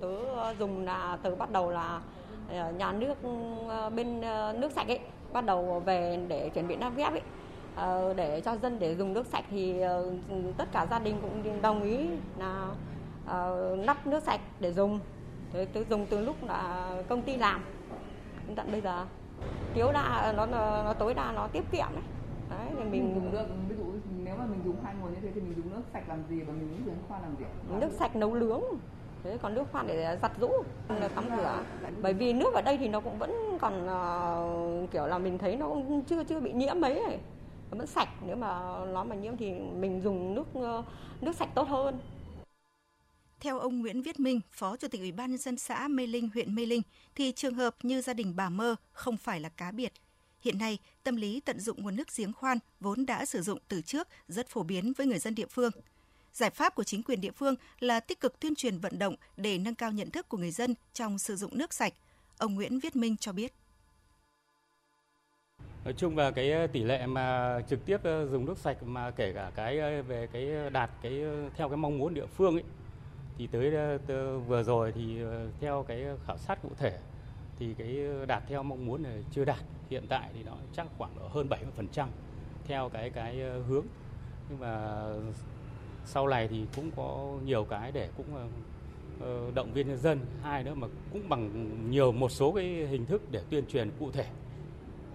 [0.00, 2.00] Tớ ờ, dùng là từ bắt đầu là
[2.48, 3.14] ờ, nhà nước
[3.68, 4.20] ờ, bên
[4.60, 5.00] nước sạch ấy,
[5.32, 7.22] bắt đầu về để chuẩn bị nắp ghép ấy
[8.16, 10.12] để cho dân để dùng nước sạch thì ờ,
[10.56, 12.68] tất cả gia đình cũng đồng ý là
[13.26, 15.00] ờ, nắp nước sạch để dùng.
[15.52, 17.64] Thế tôi dùng từ lúc là công ty làm
[18.46, 19.06] đến tận bây giờ.
[19.74, 22.02] Thiếu đa nó nó tối đa nó tiết kiệm đấy
[22.50, 23.84] đấy thì mình dùng nước ví dụ
[24.24, 26.40] nếu mà mình dùng hai nguồn như thế thì mình dùng nước sạch làm gì
[26.40, 27.44] và mình dùng khoan làm gì
[27.80, 28.60] nước sạch nấu nướng.
[29.24, 30.50] Thế còn nước khoan để giặt rũ
[30.88, 31.58] tắm rửa.
[32.02, 33.86] Bởi vì nước ở đây thì nó cũng vẫn còn
[34.84, 37.18] uh, kiểu là mình thấy nó cũng chưa chưa bị nhiễm mấy này nó
[37.70, 38.48] vẫn sạch nếu mà
[38.92, 40.84] nó mà nhiễm thì mình dùng nước ờ,
[41.20, 42.00] nước sạch tốt hơn
[43.40, 46.28] theo ông Nguyễn Viết Minh, Phó Chủ tịch Ủy ban nhân dân xã Mê Linh,
[46.34, 46.82] huyện Mê Linh,
[47.14, 49.92] thì trường hợp như gia đình bà Mơ không phải là cá biệt.
[50.40, 53.82] Hiện nay, tâm lý tận dụng nguồn nước giếng khoan vốn đã sử dụng từ
[53.82, 55.70] trước rất phổ biến với người dân địa phương.
[56.32, 59.58] Giải pháp của chính quyền địa phương là tích cực tuyên truyền vận động để
[59.58, 61.92] nâng cao nhận thức của người dân trong sử dụng nước sạch.
[62.38, 63.52] Ông Nguyễn Viết Minh cho biết.
[65.84, 69.10] Nói chung là cái ờ, tỷ lệ mà trực tiếp ờ, dùng nước sạch mà
[69.10, 71.22] kể cả cái ờ, về cái đạt cái
[71.56, 72.64] theo cái mong muốn địa phương ấy
[73.38, 75.18] thì tới, tới vừa rồi thì
[75.60, 76.98] theo cái khảo sát cụ thể
[77.58, 79.60] thì cái đạt theo mong muốn này chưa đạt.
[79.90, 82.06] Hiện tại thì nó chắc khoảng độ hơn 70%
[82.64, 83.36] theo cái cái
[83.68, 83.84] hướng.
[84.50, 85.04] Nhưng mà
[86.04, 88.26] sau này thì cũng có nhiều cái để cũng
[89.54, 90.20] động viên nhân dân.
[90.42, 94.10] Hai nữa mà cũng bằng nhiều một số cái hình thức để tuyên truyền cụ
[94.12, 94.26] thể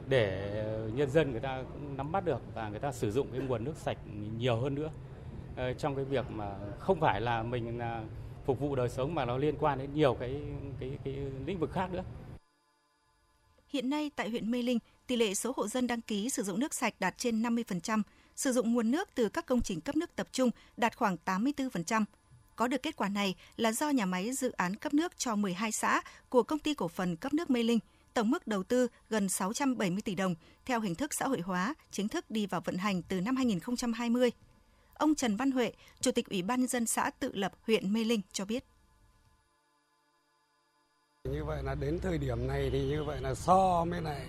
[0.09, 0.51] để
[0.95, 3.63] nhân dân người ta cũng nắm bắt được và người ta sử dụng cái nguồn
[3.63, 3.97] nước sạch
[4.37, 4.91] nhiều hơn nữa
[5.55, 8.03] ờ, trong cái việc mà không phải là mình là
[8.45, 10.41] phục vụ đời sống mà nó liên quan đến nhiều cái
[10.79, 11.13] cái cái
[11.45, 12.03] lĩnh vực khác nữa.
[13.67, 16.59] Hiện nay tại huyện Mê Linh, tỷ lệ số hộ dân đăng ký sử dụng
[16.59, 18.01] nước sạch đạt trên 50%,
[18.35, 22.03] sử dụng nguồn nước từ các công trình cấp nước tập trung đạt khoảng 84%.
[22.55, 25.71] Có được kết quả này là do nhà máy dự án cấp nước cho 12
[25.71, 27.79] xã của công ty cổ phần cấp nước Mê Linh–
[28.15, 32.07] tổng mức đầu tư gần 670 tỷ đồng theo hình thức xã hội hóa, chính
[32.07, 34.31] thức đi vào vận hành từ năm 2020.
[34.93, 38.03] Ông Trần Văn Huệ, Chủ tịch Ủy ban nhân dân xã Tự Lập, huyện Mê
[38.03, 38.63] Linh cho biết.
[41.23, 44.25] Như vậy là đến thời điểm này thì như vậy là so với lại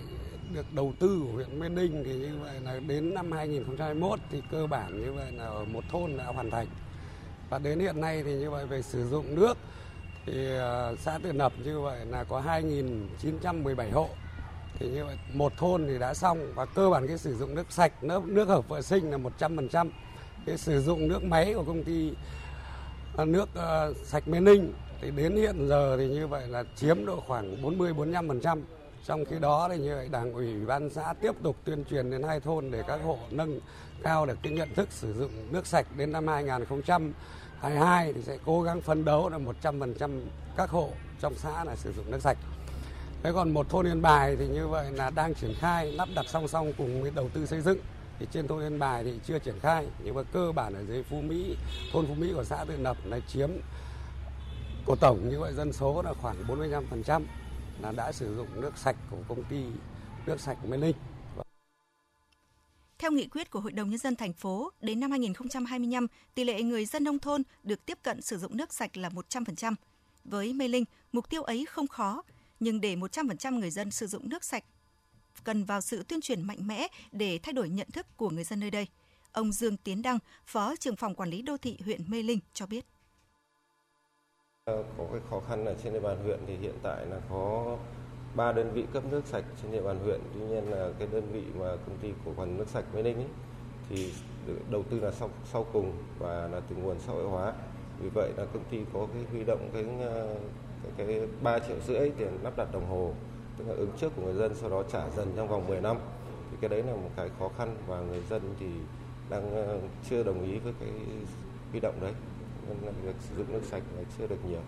[0.53, 4.41] được đầu tư của huyện Mê Linh thì như vậy là đến năm 2021 thì
[4.51, 6.67] cơ bản như vậy là ở một thôn đã hoàn thành.
[7.49, 9.57] Và đến hiện nay thì như vậy về sử dụng nước
[10.27, 14.09] thì à, xã Tự Nập như vậy là có 2.917 hộ.
[14.79, 17.65] Thì như vậy, một thôn thì đã xong và cơ bản cái sử dụng nước
[17.69, 19.89] sạch, nước nước hợp vệ sinh là 100%
[20.45, 22.13] cái sử dụng nước máy của công ty
[23.17, 27.05] à, nước à, sạch Mê Ninh thì đến hiện giờ thì như vậy là chiếm
[27.05, 28.61] độ khoảng 40 45%
[29.05, 32.23] Trong khi đó thì như vậy Đảng, ủy ban xã tiếp tục tuyên truyền đến
[32.23, 33.59] hai thôn để các hộ nâng
[34.03, 36.25] cao được cái nhận thức sử dụng nước sạch đến năm
[37.61, 40.19] 22 thì sẽ cố gắng phấn đấu là 100%
[40.57, 40.89] các hộ
[41.19, 42.37] trong xã là sử dụng nước sạch.
[43.23, 46.25] Thế còn một thôn Yên Bài thì như vậy là đang triển khai lắp đặt
[46.29, 47.77] song song cùng với đầu tư xây dựng.
[48.19, 51.03] Thì trên thôn Yên Bài thì chưa triển khai, nhưng mà cơ bản ở dưới
[51.03, 51.57] Phú Mỹ,
[51.93, 53.49] thôn Phú Mỹ của xã Tự Nập là chiếm
[54.85, 57.21] của tổng như vậy dân số là khoảng 45%
[57.81, 59.63] là đã sử dụng nước sạch của công ty
[60.25, 60.95] nước sạch Mê Linh.
[62.99, 66.61] Theo nghị quyết của Hội đồng Nhân dân thành phố, đến năm 2025, tỷ lệ
[66.61, 69.73] người dân nông thôn được tiếp cận sử dụng nước sạch là 100%.
[70.25, 72.23] Với Mê Linh, mục tiêu ấy không khó,
[72.59, 74.63] nhưng để 100% người dân sử dụng nước sạch
[75.43, 78.59] cần vào sự tuyên truyền mạnh mẽ để thay đổi nhận thức của người dân
[78.59, 78.87] nơi đây.
[79.31, 82.65] Ông Dương Tiến Đăng, Phó trưởng phòng quản lý đô thị huyện Mê Linh cho
[82.65, 82.85] biết.
[84.65, 87.77] Có cái khó khăn ở trên địa bàn huyện thì hiện tại là có
[88.37, 90.19] 3 đơn vị cấp nước sạch trên địa bàn huyện.
[90.33, 93.17] Tuy nhiên là cái đơn vị mà công ty cổ phần nước sạch Mê Linh
[93.17, 93.29] ấy,
[93.89, 94.13] thì
[94.71, 97.53] đầu tư là sau sau cùng và là từ nguồn xã hội hóa.
[97.99, 100.35] Vì vậy là công ty có cái huy động cái ờ,
[100.97, 103.13] cái, cái 3 triệu rưỡi tiền lắp đặt đồng hồ
[103.57, 105.97] tức là ứng trước của người dân sau đó trả dần trong vòng 10 năm
[106.51, 108.65] thì cái đấy là một cái khó khăn và người dân thì
[109.29, 110.89] đang ờ, chưa đồng ý với cái
[111.71, 112.13] huy động đấy
[112.67, 114.61] nên là việc sử dụng nước sạch là chưa được nhiều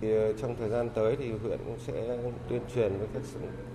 [0.00, 3.22] thì ờ, trong thời gian tới thì huyện cũng sẽ tuyên truyền với các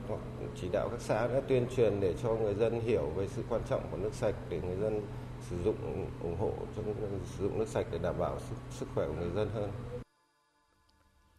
[0.07, 0.19] hoặc
[0.62, 3.62] chỉ đạo các xã đã tuyên truyền để cho người dân hiểu về sự quan
[3.69, 5.01] trọng của nước sạch để người dân
[5.49, 5.75] sử dụng
[6.23, 6.95] ủng hộ trong
[7.38, 9.71] sử dụng nước sạch để đảm bảo sức, sức khỏe của người dân hơn.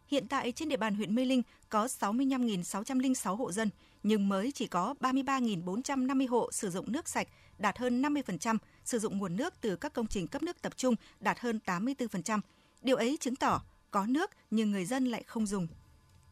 [0.08, 3.70] Hiện tại trên địa bàn huyện Mê Linh có 65.606 hộ dân,
[4.02, 9.18] nhưng mới chỉ có 33.450 hộ sử dụng nước sạch, đạt hơn 50%, sử dụng
[9.18, 12.40] nguồn nước từ các công trình cấp nước tập trung đạt hơn 84%.
[12.82, 13.62] Điều ấy chứng tỏ
[13.94, 15.66] có nước nhưng người dân lại không dùng.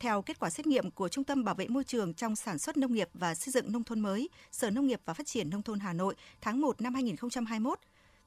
[0.01, 2.77] Theo kết quả xét nghiệm của Trung tâm Bảo vệ môi trường trong sản xuất
[2.77, 5.63] nông nghiệp và xây dựng nông thôn mới, Sở Nông nghiệp và Phát triển Nông
[5.63, 7.79] thôn Hà Nội tháng 1 năm 2021,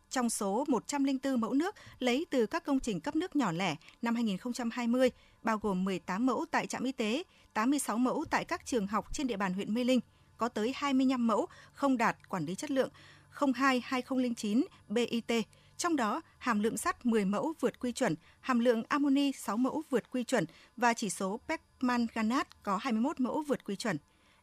[0.10, 4.16] trong số 104 mẫu nước lấy từ các công trình cấp nước nhỏ lẻ năm
[4.16, 5.10] 2020,
[5.44, 9.28] bao gồm 18 mẫu tại trạm y tế, 86 mẫu tại các trường học trên
[9.28, 10.00] địa bàn huyện Mê Linh,
[10.38, 12.90] có tới 25 mẫu không đạt quản lý chất lượng
[13.36, 15.46] 02-2009 BIT,
[15.78, 19.84] trong đó hàm lượng sắt 10 mẫu vượt quy chuẩn, hàm lượng amoni 6 mẫu
[19.90, 20.46] vượt quy chuẩn
[20.78, 23.98] và chỉ số permanganat có 21 mẫu vượt quy chuẩn.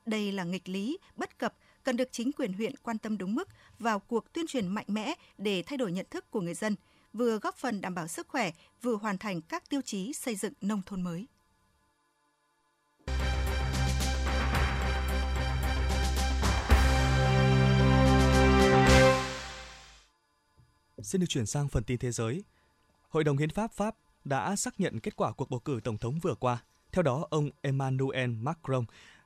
[0.07, 3.49] Đây là nghịch lý, bất cập cần được chính quyền huyện quan tâm đúng mức
[3.79, 6.77] vào cuộc tuyên truyền mạnh mẽ để thay đổi nhận thức của người dân,
[7.13, 8.51] vừa góp phần đảm bảo sức khỏe,
[8.83, 11.27] vừa hoàn thành các tiêu chí xây dựng nông thôn mới.
[21.03, 22.45] Xin được chuyển sang phần tin thế giới.
[23.09, 26.19] Hội đồng Hiến pháp Pháp đã xác nhận kết quả cuộc bầu cử tổng thống
[26.19, 26.63] vừa qua.
[26.93, 28.85] Theo đó, ông Emmanuel Macron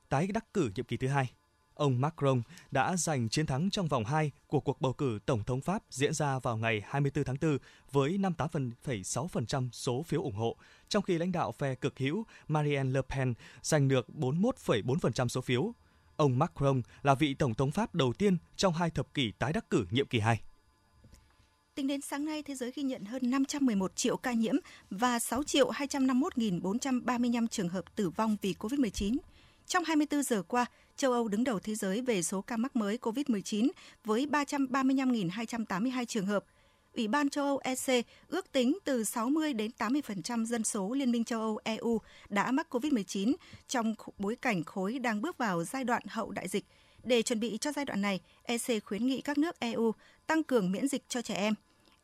[0.08, 1.32] tái đắc cử nhiệm kỳ thứ hai.
[1.74, 5.60] Ông Macron đã giành chiến thắng trong vòng 2 của cuộc bầu cử tổng thống
[5.60, 7.58] Pháp diễn ra vào ngày 24 tháng 4
[7.92, 10.56] với 58,6% số phiếu ủng hộ,
[10.88, 15.72] trong khi lãnh đạo phe cực hữu Marine Le Pen giành được 41,4% số phiếu.
[16.16, 19.70] Ông Macron là vị tổng thống Pháp đầu tiên trong hai thập kỷ tái đắc
[19.70, 20.40] cử nhiệm kỳ 2.
[21.76, 24.54] Tính đến sáng nay, thế giới ghi nhận hơn 511 triệu ca nhiễm
[24.90, 29.16] và 6 triệu 251.435 trường hợp tử vong vì COVID-19.
[29.66, 32.98] Trong 24 giờ qua, châu Âu đứng đầu thế giới về số ca mắc mới
[33.02, 33.68] COVID-19
[34.04, 36.44] với 335.282 trường hợp.
[36.94, 41.24] Ủy ban châu Âu EC ước tính từ 60 đến 80% dân số Liên minh
[41.24, 43.34] châu Âu EU đã mắc COVID-19
[43.68, 46.64] trong bối cảnh khối đang bước vào giai đoạn hậu đại dịch.
[47.04, 49.92] Để chuẩn bị cho giai đoạn này, EC khuyến nghị các nước EU
[50.26, 51.54] tăng cường miễn dịch cho trẻ em.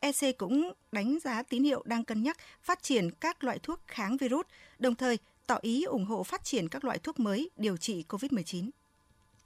[0.03, 4.17] EC cũng đánh giá tín hiệu đang cân nhắc phát triển các loại thuốc kháng
[4.17, 4.45] virus,
[4.79, 8.69] đồng thời tỏ ý ủng hộ phát triển các loại thuốc mới điều trị COVID-19.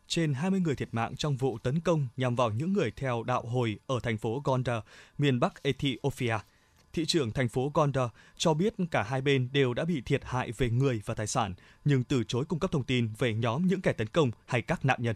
[0.07, 3.41] Trên 20 người thiệt mạng trong vụ tấn công nhằm vào những người theo đạo
[3.41, 4.83] hồi ở thành phố Gondar,
[5.17, 6.37] miền Bắc Ethiopia.
[6.93, 10.51] Thị trưởng thành phố Gondar cho biết cả hai bên đều đã bị thiệt hại
[10.51, 11.53] về người và tài sản,
[11.85, 14.85] nhưng từ chối cung cấp thông tin về nhóm những kẻ tấn công hay các
[14.85, 15.15] nạn nhân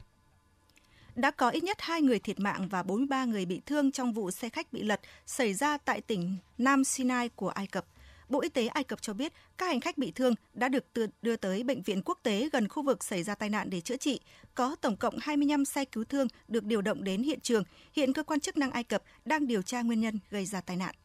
[1.16, 4.32] đã có ít nhất 2 người thiệt mạng và 43 người bị thương trong vụ
[4.32, 7.86] xe khách bị lật xảy ra tại tỉnh Nam Sinai của Ai Cập.
[8.30, 10.86] Bộ Y tế Ai Cập cho biết các hành khách bị thương đã được
[11.22, 13.98] đưa tới bệnh viện quốc tế gần khu vực xảy ra tai nạn để chữa
[13.98, 14.20] trị.
[14.56, 17.64] Có tổng cộng 25 xe cứu thương được điều động đến hiện trường.
[17.96, 20.78] Hiện cơ quan chức năng Ai Cập đang điều tra nguyên nhân gây ra tai
[20.78, 20.96] nạn.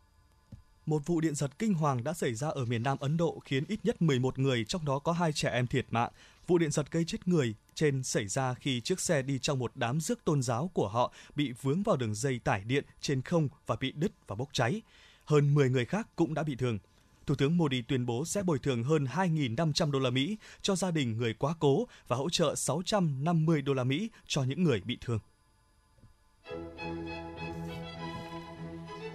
[0.87, 3.65] Một vụ điện giật kinh hoàng đã xảy ra ở miền Nam Ấn Độ khiến
[3.69, 6.11] ít nhất 11 người, trong đó có hai trẻ em thiệt mạng.
[6.47, 9.73] Vụ điện giật gây chết người trên xảy ra khi chiếc xe đi trong một
[9.75, 13.49] đám rước tôn giáo của họ bị vướng vào đường dây tải điện trên không
[13.67, 14.83] và bị đứt và bốc cháy.
[15.25, 16.79] Hơn 10 người khác cũng đã bị thương.
[17.27, 20.91] Thủ tướng Modi tuyên bố sẽ bồi thường hơn 2.500 đô la Mỹ cho gia
[20.91, 24.99] đình người quá cố và hỗ trợ 650 đô la Mỹ cho những người bị
[25.01, 25.19] thương.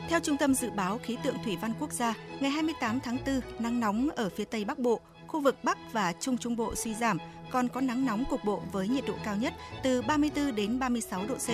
[0.10, 3.41] Theo Trung tâm Dự báo Khí tượng Thủy văn Quốc gia, ngày 28 tháng 4,
[3.60, 6.95] nắng nóng ở phía Tây Bắc Bộ, khu vực Bắc và Trung Trung Bộ suy
[6.95, 7.17] giảm,
[7.51, 11.27] còn có nắng nóng cục bộ với nhiệt độ cao nhất từ 34 đến 36
[11.27, 11.49] độ C.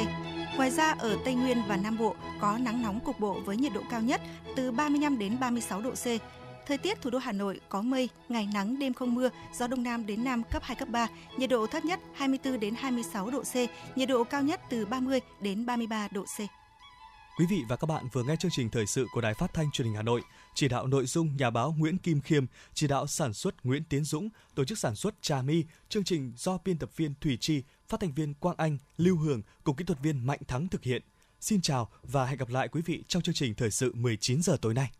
[0.57, 3.73] Ngoài ra, ở Tây Nguyên và Nam Bộ có nắng nóng cục bộ với nhiệt
[3.73, 4.21] độ cao nhất
[4.55, 6.05] từ 35 đến 36 độ C.
[6.67, 9.83] Thời tiết thủ đô Hà Nội có mây, ngày nắng, đêm không mưa, gió đông
[9.83, 13.43] nam đến nam cấp 2 cấp 3, nhiệt độ thấp nhất 24 đến 26 độ
[13.43, 13.55] C,
[13.97, 16.39] nhiệt độ cao nhất từ 30 đến 33 độ C.
[17.39, 19.71] Quý vị và các bạn vừa nghe chương trình thời sự của Đài Phát thanh
[19.71, 20.21] Truyền hình Hà Nội,
[20.58, 24.04] chỉ đạo nội dung nhà báo Nguyễn Kim Khiêm, chỉ đạo sản xuất Nguyễn Tiến
[24.04, 27.63] Dũng, tổ chức sản xuất Trà My, chương trình do biên tập viên Thủy Chi,
[27.88, 31.02] phát thanh viên Quang Anh, Lưu Hường cùng kỹ thuật viên Mạnh Thắng thực hiện.
[31.39, 34.58] Xin chào và hẹn gặp lại quý vị trong chương trình thời sự 19 giờ
[34.62, 34.91] tối nay.